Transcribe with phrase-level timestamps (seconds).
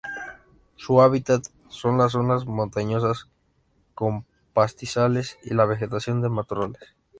[0.77, 3.27] Su hábitat son las zonas montañosas
[3.93, 6.95] con pastizales y la vegetación de matorrales.